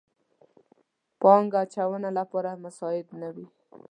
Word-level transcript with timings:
پانګه 1.21 1.59
اچونې 1.63 2.11
لپاره 2.17 2.59
مساعد 2.63 3.07
نه 3.19 3.29
وي. 3.35 3.45